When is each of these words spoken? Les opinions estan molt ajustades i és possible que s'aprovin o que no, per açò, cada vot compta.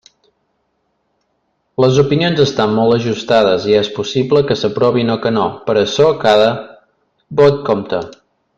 Les 1.85 1.99
opinions 2.03 2.41
estan 2.45 2.73
molt 2.79 2.95
ajustades 2.95 3.69
i 3.73 3.77
és 3.81 3.91
possible 3.99 4.43
que 4.49 4.57
s'aprovin 4.63 5.15
o 5.17 5.19
que 5.27 5.33
no, 5.37 5.45
per 5.69 5.77
açò, 5.85 6.09
cada 6.27 6.49
vot 7.43 7.61
compta. 7.71 8.03